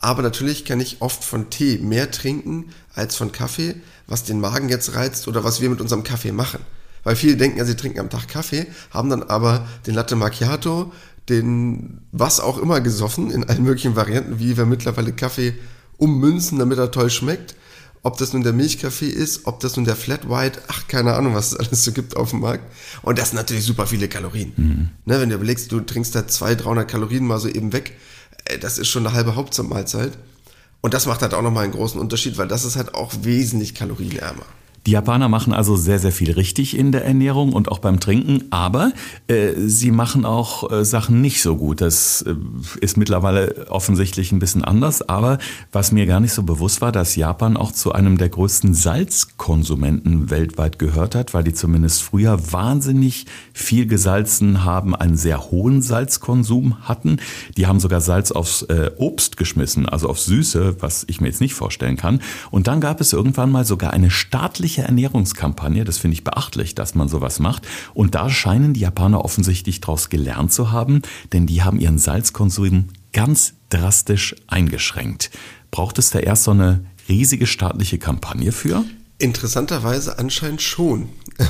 [0.00, 3.74] aber natürlich kann ich oft von Tee mehr trinken als von Kaffee,
[4.06, 6.60] was den Magen jetzt reizt oder was wir mit unserem Kaffee machen.
[7.02, 10.92] Weil viele denken ja, sie trinken am Tag Kaffee, haben dann aber den Latte Macchiato,
[11.28, 15.54] den was auch immer gesoffen, in allen möglichen Varianten, wie wir mittlerweile Kaffee
[15.96, 17.54] ummünzen, damit er toll schmeckt.
[18.02, 21.34] Ob das nun der Milchkaffee ist, ob das nun der Flat White, ach, keine Ahnung,
[21.34, 22.64] was es alles so gibt auf dem Markt.
[23.02, 24.52] Und das sind natürlich super viele Kalorien.
[24.56, 24.88] Mhm.
[25.04, 27.96] Ne, wenn du überlegst, du trinkst da 200, 300 Kalorien mal so eben weg,
[28.44, 30.16] äh, das ist schon eine halbe Hauptmahlzeit.
[30.80, 33.74] Und das macht halt auch nochmal einen großen Unterschied, weil das ist halt auch wesentlich
[33.74, 34.46] kalorienärmer.
[34.88, 38.44] Die Japaner machen also sehr, sehr viel richtig in der Ernährung und auch beim Trinken,
[38.48, 38.92] aber
[39.26, 41.82] äh, sie machen auch äh, Sachen nicht so gut.
[41.82, 42.34] Das äh,
[42.80, 45.36] ist mittlerweile offensichtlich ein bisschen anders, aber
[45.72, 50.30] was mir gar nicht so bewusst war, dass Japan auch zu einem der größten Salzkonsumenten
[50.30, 56.88] weltweit gehört hat, weil die zumindest früher wahnsinnig viel gesalzen haben, einen sehr hohen Salzkonsum
[56.88, 57.18] hatten.
[57.58, 61.42] Die haben sogar Salz aufs äh, Obst geschmissen, also auf Süße, was ich mir jetzt
[61.42, 62.22] nicht vorstellen kann.
[62.50, 65.84] Und dann gab es irgendwann mal sogar eine staatliche staatliche Ernährungskampagne.
[65.84, 67.66] Das finde ich beachtlich, dass man sowas macht.
[67.94, 72.88] Und da scheinen die Japaner offensichtlich daraus gelernt zu haben, denn die haben ihren Salzkonsum
[73.12, 75.30] ganz drastisch eingeschränkt.
[75.70, 78.84] Braucht es da erst so eine riesige staatliche Kampagne für?
[79.18, 81.08] Interessanterweise anscheinend schon.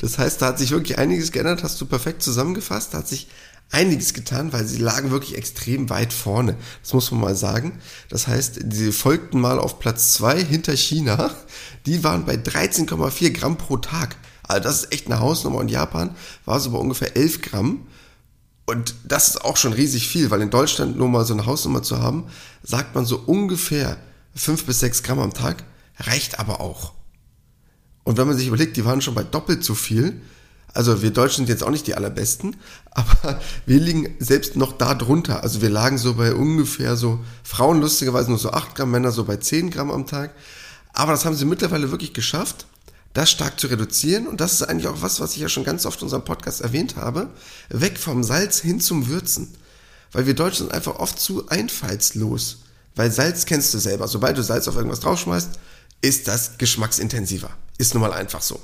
[0.00, 2.94] das heißt, da hat sich wirklich einiges geändert, hast du perfekt zusammengefasst.
[2.94, 3.28] Da hat sich
[3.70, 6.56] einiges getan, weil sie lagen wirklich extrem weit vorne.
[6.82, 7.78] Das muss man mal sagen.
[8.08, 11.34] Das heißt, sie folgten mal auf Platz zwei hinter China.
[11.84, 14.16] Die waren bei 13,4 Gramm pro Tag.
[14.44, 15.58] Also das ist echt eine Hausnummer.
[15.58, 17.86] Und Japan war so bei ungefähr 11 Gramm.
[18.66, 21.82] Und das ist auch schon riesig viel, weil in Deutschland nur mal so eine Hausnummer
[21.82, 22.24] zu haben,
[22.62, 23.96] sagt man so ungefähr
[24.34, 25.64] 5 bis 6 Gramm am Tag,
[25.98, 26.92] reicht aber auch.
[28.02, 30.20] Und wenn man sich überlegt, die waren schon bei doppelt so viel,
[30.76, 32.56] also wir Deutschen sind jetzt auch nicht die allerbesten,
[32.90, 35.42] aber wir liegen selbst noch da drunter.
[35.42, 39.24] Also wir lagen so bei ungefähr so, Frauen lustigerweise nur so 8 Gramm, Männer so
[39.24, 40.34] bei 10 Gramm am Tag.
[40.92, 42.66] Aber das haben sie mittlerweile wirklich geschafft,
[43.12, 44.26] das stark zu reduzieren.
[44.26, 46.60] Und das ist eigentlich auch was, was ich ja schon ganz oft in unserem Podcast
[46.60, 47.30] erwähnt habe.
[47.68, 49.54] Weg vom Salz hin zum Würzen.
[50.12, 52.58] Weil wir Deutschen sind einfach oft zu einfallslos.
[52.94, 54.08] Weil Salz kennst du selber.
[54.08, 55.50] Sobald du Salz auf irgendwas draufschmeißt,
[56.02, 57.50] ist das geschmacksintensiver.
[57.78, 58.60] Ist nun mal einfach so.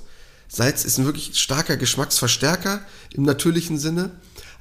[0.55, 2.83] Salz ist ein wirklich starker Geschmacksverstärker
[3.15, 4.11] im natürlichen Sinne.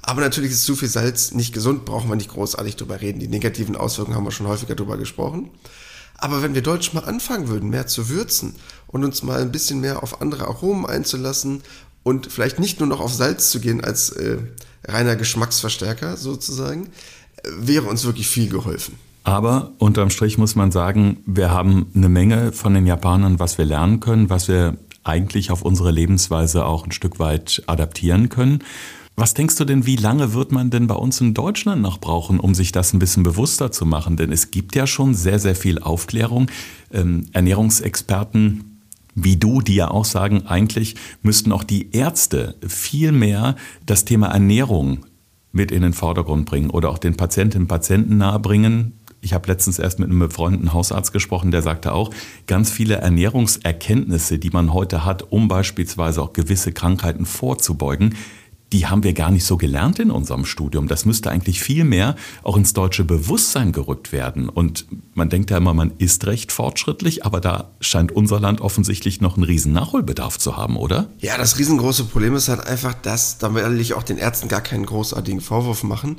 [0.02, 3.20] Aber natürlich ist zu viel Salz nicht gesund, brauchen wir nicht großartig drüber reden.
[3.20, 5.52] Die negativen Auswirkungen haben wir schon häufiger drüber gesprochen.
[6.18, 8.56] Aber wenn wir Deutsch mal anfangen würden, mehr zu würzen
[8.88, 11.62] und uns mal ein bisschen mehr auf andere Aromen einzulassen
[12.04, 14.38] und vielleicht nicht nur noch auf Salz zu gehen als äh,
[14.86, 16.86] reiner Geschmacksverstärker sozusagen,
[17.44, 18.96] äh, wäre uns wirklich viel geholfen.
[19.24, 23.66] Aber unterm Strich muss man sagen, wir haben eine Menge von den Japanern, was wir
[23.66, 28.60] lernen können, was wir eigentlich auf unsere Lebensweise auch ein Stück weit adaptieren können.
[29.16, 32.40] Was denkst du denn, wie lange wird man denn bei uns in Deutschland noch brauchen,
[32.40, 34.18] um sich das ein bisschen bewusster zu machen?
[34.18, 36.50] Denn es gibt ja schon sehr, sehr viel Aufklärung.
[36.92, 38.72] Ähm, Ernährungsexperten
[39.16, 44.28] wie du, die ja auch sagen, eigentlich müssten auch die Ärzte viel mehr das Thema
[44.28, 45.06] Ernährung
[45.52, 48.94] mit in den Vordergrund bringen oder auch den Patientinnen und Patienten nahebringen.
[49.22, 52.10] Ich habe letztens erst mit einem befreundeten Hausarzt gesprochen, der sagte auch,
[52.48, 58.16] ganz viele Ernährungserkenntnisse, die man heute hat, um beispielsweise auch gewisse Krankheiten vorzubeugen,
[58.74, 60.88] die haben wir gar nicht so gelernt in unserem Studium.
[60.88, 64.48] Das müsste eigentlich viel mehr auch ins deutsche Bewusstsein gerückt werden.
[64.48, 69.20] Und man denkt ja immer, man ist recht fortschrittlich, aber da scheint unser Land offensichtlich
[69.20, 71.10] noch einen riesen Nachholbedarf zu haben, oder?
[71.20, 74.62] Ja, das riesengroße Problem ist halt einfach, dass, da will ich auch den Ärzten gar
[74.62, 76.18] keinen großartigen Vorwurf machen.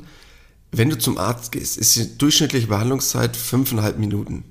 [0.75, 4.43] Wenn du zum Arzt gehst, ist die durchschnittliche Behandlungszeit fünfeinhalb Minuten.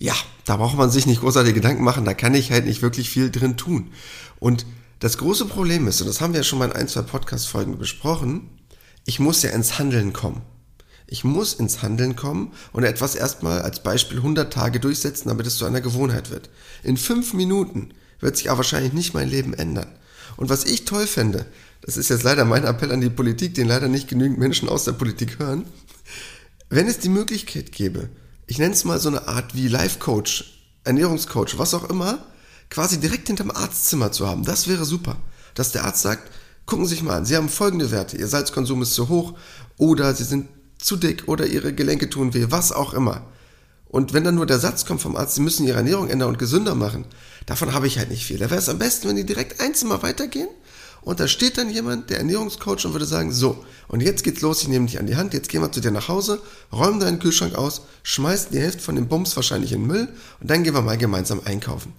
[0.00, 3.08] Ja, da braucht man sich nicht großartige Gedanken machen, da kann ich halt nicht wirklich
[3.08, 3.92] viel drin tun.
[4.40, 4.66] Und
[4.98, 7.78] das große Problem ist, und das haben wir ja schon mal in ein, zwei Podcast-Folgen
[7.78, 8.50] besprochen,
[9.04, 10.42] ich muss ja ins Handeln kommen.
[11.06, 15.58] Ich muss ins Handeln kommen und etwas erstmal als Beispiel 100 Tage durchsetzen, damit es
[15.58, 16.50] zu einer Gewohnheit wird.
[16.82, 19.94] In fünf Minuten wird sich aber wahrscheinlich nicht mein Leben ändern.
[20.36, 21.46] Und was ich toll fände,
[21.82, 24.84] das ist jetzt leider mein Appell an die Politik, den leider nicht genügend Menschen aus
[24.84, 25.64] der Politik hören,
[26.70, 28.10] wenn es die Möglichkeit gäbe,
[28.46, 32.26] ich nenne es mal so eine Art wie Life Coach, Ernährungscoach, was auch immer,
[32.70, 34.44] quasi direkt hinterm Arztzimmer zu haben.
[34.44, 35.16] Das wäre super.
[35.54, 36.30] Dass der Arzt sagt,
[36.66, 39.34] gucken Sie sich mal an, Sie haben folgende Werte, Ihr Salzkonsum ist zu hoch
[39.76, 43.26] oder Sie sind zu dick oder Ihre Gelenke tun weh, was auch immer.
[43.86, 46.38] Und wenn dann nur der Satz kommt vom Arzt, Sie müssen Ihre Ernährung ändern und
[46.38, 47.06] gesünder machen,
[47.46, 48.38] davon habe ich halt nicht viel.
[48.38, 50.48] Da wäre es am besten, wenn die direkt ein Zimmer weitergehen
[51.08, 54.60] und da steht dann jemand, der Ernährungscoach und würde sagen, so, und jetzt geht's los,
[54.60, 56.38] ich nehme dich an die Hand, jetzt gehen wir zu dir nach Hause,
[56.70, 60.50] räumen deinen Kühlschrank aus, schmeißen die Hälfte von dem Bums wahrscheinlich in den Müll und
[60.50, 61.94] dann gehen wir mal gemeinsam einkaufen.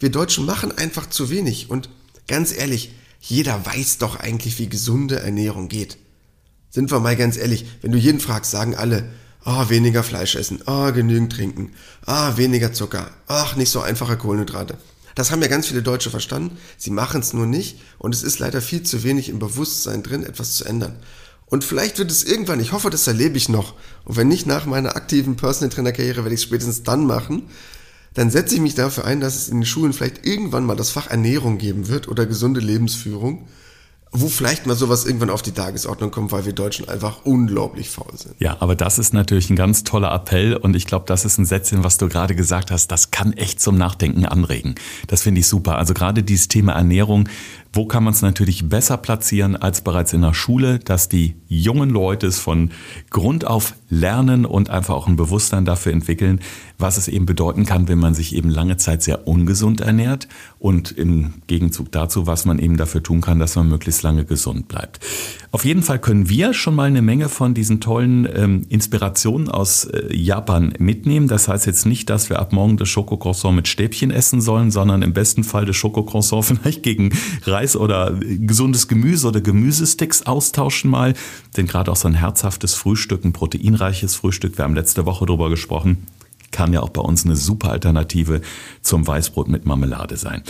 [0.00, 1.90] Wir Deutschen machen einfach zu wenig und
[2.26, 5.96] ganz ehrlich, jeder weiß doch eigentlich, wie gesunde Ernährung geht.
[6.70, 9.10] Sind wir mal ganz ehrlich, wenn du jeden fragst, sagen alle,
[9.44, 11.70] ah, oh, weniger Fleisch essen, ah, oh, genügend trinken,
[12.04, 14.76] ah, oh, weniger Zucker, ach, nicht so einfache Kohlenhydrate.
[15.20, 17.78] Das haben ja ganz viele Deutsche verstanden, sie machen es nur nicht.
[17.98, 20.96] Und es ist leider viel zu wenig im Bewusstsein drin, etwas zu ändern.
[21.44, 23.74] Und vielleicht wird es irgendwann, ich hoffe, das erlebe ich noch,
[24.06, 27.42] und wenn nicht nach meiner aktiven Personal Trainer Karriere, werde ich es spätestens dann machen,
[28.14, 30.88] dann setze ich mich dafür ein, dass es in den Schulen vielleicht irgendwann mal das
[30.88, 33.46] Fach Ernährung geben wird oder gesunde Lebensführung
[34.12, 38.12] wo vielleicht mal sowas irgendwann auf die Tagesordnung kommt, weil wir Deutschen einfach unglaublich faul
[38.16, 38.34] sind.
[38.40, 41.44] Ja, aber das ist natürlich ein ganz toller Appell und ich glaube, das ist ein
[41.44, 44.74] Sätzchen, was du gerade gesagt hast, das kann echt zum Nachdenken anregen.
[45.06, 45.78] Das finde ich super.
[45.78, 47.28] Also gerade dieses Thema Ernährung,
[47.72, 51.90] wo kann man es natürlich besser platzieren als bereits in der Schule, dass die jungen
[51.90, 52.70] Leute es von
[53.10, 56.40] Grund auf lernen und einfach auch ein Bewusstsein dafür entwickeln,
[56.78, 60.28] was es eben bedeuten kann, wenn man sich eben lange Zeit sehr ungesund ernährt
[60.58, 64.68] und im Gegenzug dazu, was man eben dafür tun kann, dass man möglichst lange gesund
[64.68, 65.00] bleibt.
[65.52, 69.84] Auf jeden Fall können wir schon mal eine Menge von diesen tollen ähm, Inspirationen aus
[69.84, 71.26] äh, Japan mitnehmen.
[71.26, 75.02] Das heißt jetzt nicht, dass wir ab morgen das Schokocroissant mit Stäbchen essen sollen, sondern
[75.02, 77.10] im besten Fall das Schokocroissant vielleicht gegen
[77.76, 81.14] oder äh, gesundes Gemüse oder Gemüsesticks austauschen mal.
[81.56, 85.50] Denn gerade auch so ein herzhaftes Frühstück, ein proteinreiches Frühstück, wir haben letzte Woche drüber
[85.50, 86.06] gesprochen,
[86.50, 88.40] kann ja auch bei uns eine super Alternative
[88.82, 90.42] zum Weißbrot mit Marmelade sein.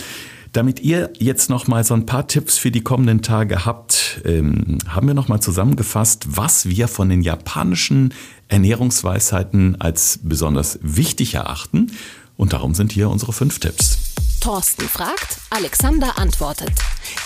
[0.53, 4.79] Damit ihr jetzt noch mal so ein paar Tipps für die kommenden Tage habt, ähm,
[4.87, 8.13] haben wir noch mal zusammengefasst, was wir von den japanischen
[8.49, 11.91] Ernährungsweisheiten als besonders wichtig erachten.
[12.35, 14.10] Und darum sind hier unsere fünf Tipps.
[14.41, 16.71] Thorsten fragt, Alexander antwortet.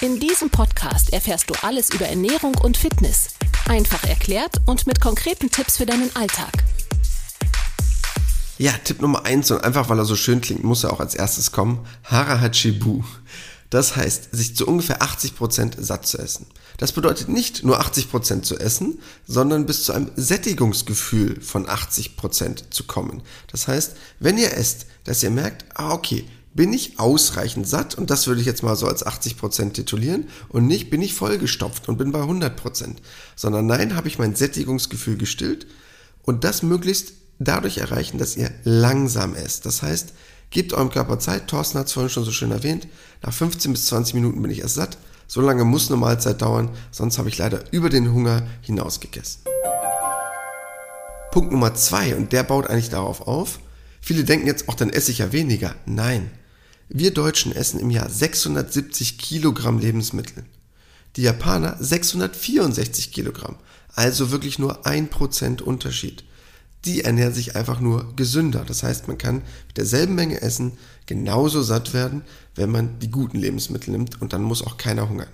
[0.01, 3.29] In diesem Podcast erfährst du alles über Ernährung und Fitness.
[3.69, 6.51] Einfach erklärt und mit konkreten Tipps für deinen Alltag.
[8.57, 11.15] Ja, Tipp Nummer eins und einfach weil er so schön klingt, muss er auch als
[11.15, 11.87] erstes kommen.
[12.03, 13.05] Harahachibu.
[13.69, 16.47] Das heißt, sich zu ungefähr 80% satt zu essen.
[16.77, 22.83] Das bedeutet nicht nur 80% zu essen, sondern bis zu einem Sättigungsgefühl von 80% zu
[22.83, 23.23] kommen.
[23.53, 28.09] Das heißt, wenn ihr esst, dass ihr merkt, ah okay, bin ich ausreichend satt und
[28.09, 31.97] das würde ich jetzt mal so als 80% titulieren und nicht bin ich vollgestopft und
[31.97, 32.95] bin bei 100%,
[33.35, 35.67] sondern nein, habe ich mein Sättigungsgefühl gestillt
[36.23, 39.65] und das möglichst dadurch erreichen, dass ihr langsam esst.
[39.65, 40.13] Das heißt,
[40.49, 42.87] gebt eurem Körper Zeit, Thorsten hat es vorhin schon so schön erwähnt,
[43.21, 46.69] nach 15 bis 20 Minuten bin ich erst satt, so lange muss eine Mahlzeit dauern,
[46.89, 49.41] sonst habe ich leider über den Hunger hinaus gegessen.
[51.31, 53.59] Punkt Nummer zwei, und der baut eigentlich darauf auf,
[53.99, 55.75] viele denken jetzt, auch dann esse ich ja weniger.
[55.85, 56.31] Nein,
[56.89, 60.45] wir Deutschen essen im Jahr 670 Kilogramm Lebensmittel.
[61.15, 63.55] Die Japaner 664 Kilogramm.
[63.95, 66.23] Also wirklich nur ein Prozent Unterschied.
[66.83, 68.63] Die ernähren sich einfach nur gesünder.
[68.67, 70.73] Das heißt, man kann mit derselben Menge essen
[71.05, 72.21] genauso satt werden,
[72.53, 75.29] wenn man die guten Lebensmittel nimmt und dann muss auch keiner hungern.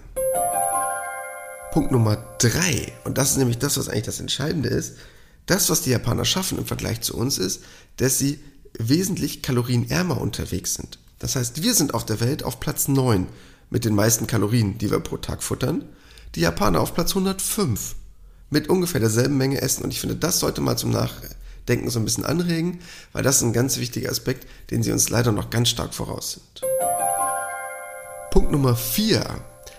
[1.74, 4.98] Punkt Nummer drei und das ist nämlich das, was eigentlich das Entscheidende ist.
[5.46, 7.62] Das, was die Japaner schaffen im Vergleich zu uns, ist,
[7.98, 8.40] dass sie
[8.78, 11.00] wesentlich kalorienärmer unterwegs sind.
[11.22, 13.28] Das heißt, wir sind auf der Welt auf Platz 9
[13.70, 15.86] mit den meisten Kalorien, die wir pro Tag futtern.
[16.34, 17.96] Die Japaner auf Platz 105
[18.50, 19.84] mit ungefähr derselben Menge Essen.
[19.84, 22.80] Und ich finde, das sollte mal zum Nachdenken so ein bisschen anregen,
[23.14, 26.34] weil das ist ein ganz wichtiger Aspekt, den sie uns leider noch ganz stark voraus
[26.34, 26.62] sind.
[28.32, 29.24] Punkt Nummer 4.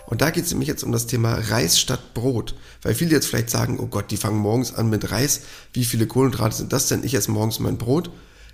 [0.06, 2.54] Und da geht es nämlich jetzt um das Thema Reis statt Brot.
[2.82, 5.40] Weil viele jetzt vielleicht sagen, oh Gott, die fangen morgens an mit Reis.
[5.72, 7.02] Wie viele Kohlenhydrate sind das denn?
[7.02, 8.10] Ich esse morgens mein Brot.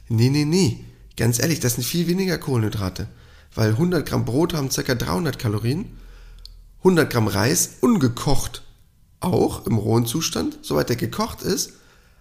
[0.09, 0.85] Nee, nee, nee.
[1.19, 3.09] Ganz ehrlich, das sind viel weniger Kohlenhydrate,
[3.53, 4.95] weil 100 Gramm Brot haben ca.
[4.95, 5.99] 300 Kalorien,
[6.79, 8.63] 100 Gramm Reis ungekocht
[9.19, 11.73] auch im rohen Zustand, soweit der gekocht ist,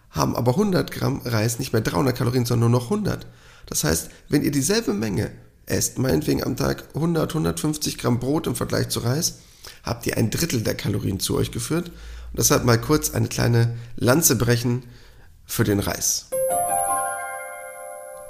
[0.10, 3.28] haben aber 100 Gramm Reis nicht mehr 300 Kalorien, sondern nur noch 100.
[3.68, 5.30] Das heißt, wenn ihr dieselbe Menge
[5.68, 9.42] esst, meinetwegen am Tag 100, 150 Gramm Brot im Vergleich zu Reis,
[9.84, 11.90] habt ihr ein Drittel der Kalorien zu euch geführt.
[12.32, 14.82] Und deshalb mal kurz eine kleine Lanze brechen
[15.46, 16.32] für den Reis.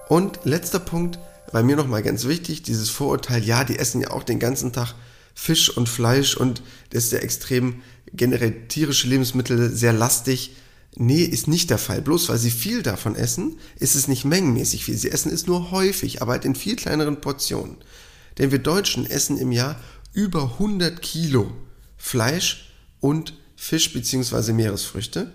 [0.08, 1.20] Und letzter Punkt,
[1.52, 4.96] bei mir nochmal ganz wichtig, dieses Vorurteil, ja, die essen ja auch den ganzen Tag
[5.34, 10.56] Fisch und Fleisch und das ist ja extrem generell tierische Lebensmittel sehr lastig.
[10.96, 12.02] Nee, ist nicht der Fall.
[12.02, 14.98] Bloß weil sie viel davon essen, ist es nicht mengenmäßig viel.
[14.98, 17.78] Sie essen es nur häufig, aber halt in viel kleineren Portionen.
[18.40, 19.80] Denn wir Deutschen essen im Jahr
[20.14, 21.54] über 100 Kilo
[21.98, 24.54] Fleisch und Fisch bzw.
[24.54, 25.32] Meeresfrüchte.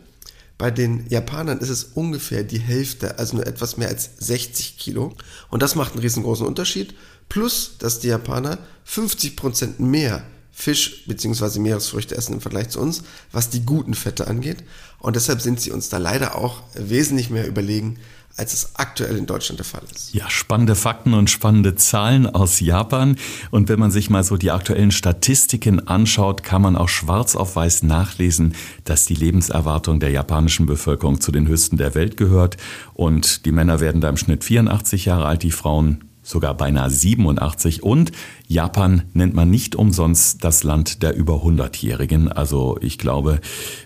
[0.58, 5.14] Bei den Japanern ist es ungefähr die Hälfte, also nur etwas mehr als 60 Kilo.
[5.50, 6.94] Und das macht einen riesengroßen Unterschied.
[7.28, 11.60] Plus, dass die Japaner 50% mehr Fisch bzw.
[11.60, 14.62] Meeresfrüchte essen im Vergleich zu uns, was die guten Fette angeht.
[14.98, 17.98] Und deshalb sind sie uns da leider auch wesentlich mehr überlegen
[18.36, 20.14] als es aktuell in Deutschland der Fall ist.
[20.14, 23.16] Ja, spannende Fakten und spannende Zahlen aus Japan.
[23.50, 27.56] Und wenn man sich mal so die aktuellen Statistiken anschaut, kann man auch schwarz auf
[27.56, 32.56] weiß nachlesen, dass die Lebenserwartung der japanischen Bevölkerung zu den höchsten der Welt gehört.
[32.94, 37.82] Und die Männer werden da im Schnitt 84 Jahre alt, die Frauen sogar beinahe 87
[37.82, 38.12] und
[38.46, 42.30] Japan nennt man nicht umsonst das Land der über 100-Jährigen.
[42.30, 43.40] Also ich glaube,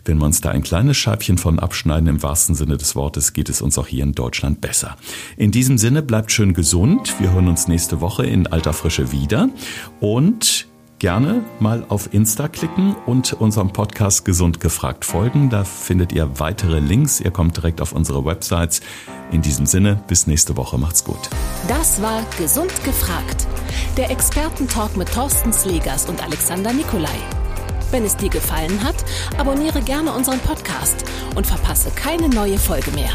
[0.04, 3.48] wenn wir uns da ein kleines Scheibchen von abschneiden im wahrsten Sinne des Wortes, geht
[3.48, 4.96] es uns auch hier in Deutschland besser.
[5.36, 7.14] In diesem Sinne bleibt schön gesund.
[7.18, 9.48] Wir hören uns nächste Woche in alter Frische wieder
[10.00, 10.66] und
[10.98, 15.50] gerne mal auf Insta klicken und unserem Podcast Gesund gefragt folgen.
[15.50, 17.20] Da findet ihr weitere Links.
[17.20, 18.80] Ihr kommt direkt auf unsere Websites.
[19.32, 20.78] In diesem Sinne, bis nächste Woche.
[20.78, 21.30] Macht's gut.
[21.68, 23.46] Das war Gesund gefragt.
[23.96, 27.18] Der Expertentalk mit Thorsten Slegers und Alexander Nikolai.
[27.90, 28.96] Wenn es dir gefallen hat,
[29.38, 31.04] abonniere gerne unseren Podcast
[31.34, 33.10] und verpasse keine neue Folge mehr.